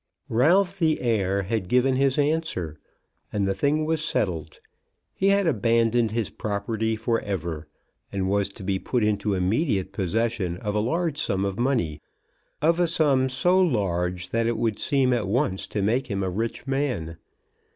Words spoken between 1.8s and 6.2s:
his answer, and the thing was settled. He had abandoned